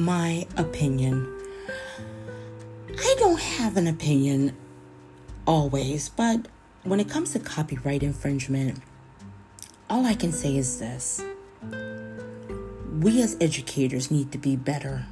my 0.00 0.46
opinion. 0.56 1.26
I 2.88 3.14
don't 3.18 3.40
have 3.40 3.76
an 3.76 3.86
opinion 3.86 4.56
always, 5.46 6.08
but 6.08 6.48
when 6.84 7.00
it 7.00 7.08
comes 7.08 7.32
to 7.32 7.38
copyright 7.38 8.02
infringement, 8.02 8.80
all 9.88 10.06
I 10.06 10.14
can 10.14 10.32
say 10.32 10.56
is 10.56 10.78
this 10.78 11.22
we 13.00 13.22
as 13.22 13.36
educators 13.40 14.10
need 14.10 14.30
to 14.32 14.38
be 14.38 14.56
better. 14.56 15.06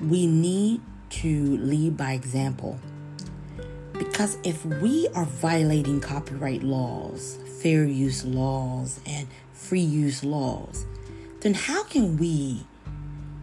We 0.00 0.26
need 0.26 0.80
to 1.10 1.56
lead 1.58 1.96
by 1.96 2.12
example. 2.12 2.78
Because 3.92 4.38
if 4.42 4.64
we 4.64 5.08
are 5.14 5.24
violating 5.24 6.00
copyright 6.00 6.62
laws, 6.62 7.38
fair 7.60 7.84
use 7.84 8.24
laws, 8.24 9.00
and 9.06 9.28
free 9.52 9.80
use 9.80 10.24
laws, 10.24 10.86
then 11.40 11.54
how 11.54 11.84
can 11.84 12.16
we 12.16 12.64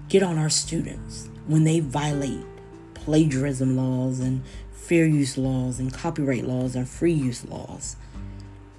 get 0.10 0.24
on 0.24 0.38
our 0.38 0.50
students 0.50 1.30
when 1.48 1.64
they 1.64 1.80
violate 1.80 2.46
plagiarism 2.94 3.76
laws 3.76 4.20
and 4.20 4.44
fair 4.72 5.06
use 5.06 5.38
laws 5.38 5.80
and 5.80 5.94
copyright 5.94 6.46
laws 6.46 6.76
and 6.76 6.88
free 6.88 7.14
use 7.14 7.46
laws? 7.46 7.96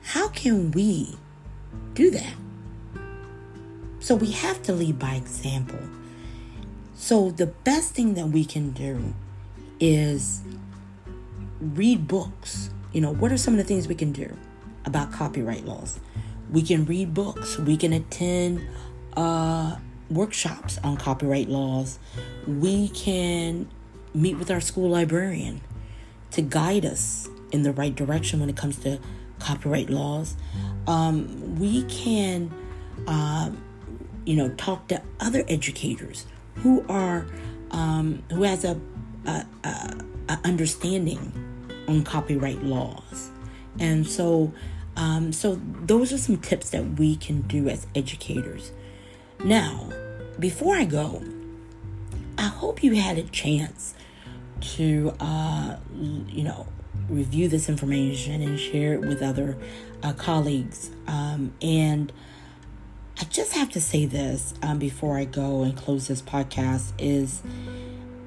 How 0.02 0.29
can 0.29 0.70
we 0.73 1.16
do 1.95 2.10
that? 2.10 2.34
So 4.01 4.15
we 4.15 4.32
have 4.32 4.62
to 4.65 4.73
lead 4.73 4.98
by 4.98 5.15
example. 5.15 5.80
So 6.95 7.30
the 7.30 7.46
best 7.46 7.95
thing 7.95 8.15
that 8.15 8.27
we 8.27 8.45
can 8.45 8.70
do 8.73 9.15
is 9.80 10.43
read 11.60 12.06
books. 12.06 12.70
You 12.93 13.01
know, 13.01 13.15
what 13.15 13.32
are 13.32 13.38
some 13.38 13.54
of 13.54 13.59
the 13.59 13.65
things 13.65 13.88
we 13.88 13.95
can 13.95 14.12
do 14.12 14.37
about 14.84 15.10
copyright 15.12 15.65
laws? 15.65 15.99
We 16.51 16.62
can 16.62 16.84
read 16.84 17.15
books. 17.15 17.59
We 17.59 17.77
can 17.77 17.93
attend 17.95 18.66
uh, 19.16 19.77
workshops 20.10 20.79
on 20.85 20.97
copyright 20.97 21.49
laws. 21.49 21.99
We 22.47 22.88
can 22.88 23.69
meet 24.15 24.38
with 24.38 24.51
our 24.51 24.61
school 24.61 24.91
librarian 24.91 25.61
to 26.33 26.43
guide 26.43 26.85
us 26.85 27.29
in 27.52 27.63
the 27.63 27.73
right 27.73 27.95
direction 27.95 28.41
when 28.41 28.49
it 28.49 28.57
comes 28.57 28.79
to 28.80 28.99
copyright 29.38 29.91
laws. 29.91 30.37
Um, 30.87 31.59
we 31.59 31.85
can 31.85 32.52
uh, 33.07 33.51
you 34.24 34.37
know, 34.37 34.49
talk 34.51 34.88
to 34.88 35.02
other 35.21 35.45
educators 35.49 36.27
who 36.57 36.85
are 36.89 37.27
um, 37.71 38.23
who 38.30 38.43
has 38.45 38.65
a, 38.65 38.80
a, 39.27 39.45
a, 39.65 40.05
a, 40.29 40.39
understanding 40.45 41.33
on 41.89 42.05
copyright 42.05 42.63
laws, 42.63 43.30
and 43.79 44.07
so 44.07 44.52
um, 44.96 45.33
so 45.33 45.61
those 45.83 46.13
are 46.13 46.18
some 46.18 46.37
tips 46.39 46.71
that 46.71 46.99
we 46.99 47.16
can 47.16 47.43
do 47.43 47.68
as 47.68 47.87
educators. 47.95 48.73
Now, 49.43 49.90
before 50.38 50.74
I 50.74 50.85
go, 50.85 51.23
I 52.38 52.49
hope 52.49 52.82
you 52.82 52.95
had 52.95 53.18
a 53.18 53.24
chance 53.24 53.95
to 54.60 55.15
uh, 55.21 55.77
you 55.95 56.45
know 56.45 56.66
review 57.09 57.49
this 57.49 57.68
information 57.68 58.40
and 58.40 58.59
share 58.59 58.95
it 58.95 59.01
with 59.01 59.23
other 59.23 59.57
uh, 60.02 60.12
colleagues. 60.15 60.90
Um, 61.07 61.52
and 61.60 62.12
I 63.21 63.24
just 63.24 63.52
have 63.52 63.71
to 63.71 63.80
say 63.80 64.06
this 64.06 64.55
um, 64.62 64.78
before 64.78 65.16
I 65.16 65.25
go 65.25 65.62
and 65.62 65.77
close 65.77 66.09
this 66.09 66.22
podcast 66.22 66.93
is, 66.99 67.43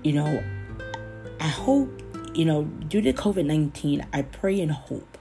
you 0.03 0.13
know, 0.13 0.43
I 1.39 1.47
hope, 1.47 2.01
you 2.33 2.45
know, 2.45 2.63
due 2.63 3.01
to 3.01 3.13
COVID 3.13 3.45
19, 3.45 4.05
I 4.13 4.21
pray 4.21 4.61
and 4.61 4.71
hope 4.71 5.17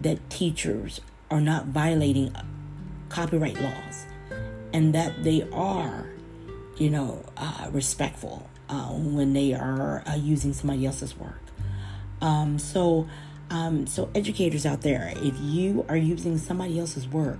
that 0.00 0.30
teachers 0.30 1.00
are 1.30 1.40
not 1.40 1.66
violating 1.66 2.34
copyright 3.08 3.60
laws 3.60 4.05
and 4.76 4.94
that 4.94 5.24
they 5.24 5.42
are, 5.54 6.06
you 6.76 6.90
know, 6.90 7.24
uh, 7.38 7.68
respectful 7.72 8.46
uh, 8.68 8.88
when 8.88 9.32
they 9.32 9.54
are 9.54 10.04
uh, 10.06 10.14
using 10.14 10.52
somebody 10.52 10.84
else's 10.84 11.16
work. 11.16 11.40
Um, 12.20 12.58
so, 12.58 13.08
um, 13.48 13.86
so 13.86 14.10
educators 14.14 14.66
out 14.66 14.82
there, 14.82 15.14
if 15.16 15.34
you 15.40 15.86
are 15.88 15.96
using 15.96 16.36
somebody 16.36 16.78
else's 16.78 17.08
work, 17.08 17.38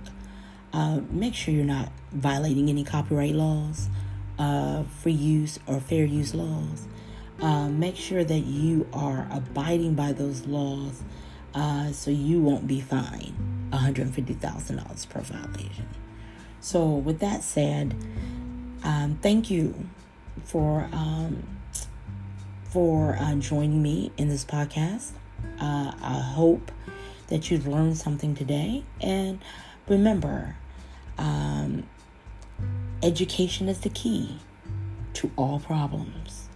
uh, 0.73 1.01
make 1.11 1.35
sure 1.35 1.53
you're 1.53 1.63
not 1.63 1.91
violating 2.11 2.69
any 2.69 2.83
copyright 2.83 3.35
laws, 3.35 3.87
uh, 4.39 4.81
free 4.81 5.11
use 5.11 5.59
or 5.67 5.79
fair 5.79 6.05
use 6.05 6.33
laws. 6.33 6.87
Uh, 7.39 7.69
make 7.69 7.95
sure 7.95 8.23
that 8.23 8.45
you 8.45 8.87
are 8.93 9.27
abiding 9.29 9.93
by 9.93 10.11
those 10.11 10.47
laws 10.47 11.03
so 11.91 12.09
you 12.09 12.41
won't 12.41 12.65
be 12.65 12.81
fined 12.81 13.35
$150,000 13.71 15.09
per 15.09 15.21
violation. 15.21 15.87
So, 16.59 16.87
with 16.87 17.19
that 17.19 17.43
said, 17.43 17.95
um, 18.83 19.19
thank 19.21 19.49
you 19.49 19.75
for 20.43 20.89
um, 20.91 21.43
for 22.65 23.17
uh, 23.19 23.35
joining 23.35 23.81
me 23.81 24.11
in 24.17 24.29
this 24.29 24.45
podcast. 24.45 25.11
Uh, 25.59 25.91
I 26.01 26.19
hope 26.19 26.71
that 27.27 27.49
you've 27.49 27.67
learned 27.67 27.97
something 27.97 28.35
today, 28.35 28.83
and 29.01 29.39
remember, 29.87 30.55
um, 31.17 31.83
education 33.03 33.69
is 33.69 33.79
the 33.81 33.89
key 33.89 34.37
to 35.13 35.31
all 35.35 35.59
problems. 35.59 36.47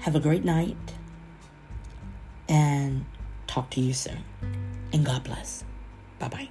Have 0.00 0.14
a 0.14 0.20
great 0.20 0.44
night 0.44 0.76
and 2.48 3.04
talk 3.46 3.70
to 3.70 3.80
you 3.80 3.92
soon. 3.92 4.24
And 4.92 5.06
God 5.06 5.24
bless. 5.24 5.64
Bye 6.18 6.28
bye. 6.28 6.48